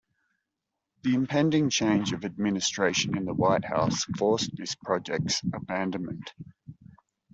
[1.03, 6.33] The impending change of administration in the White House forced this project's abandonment.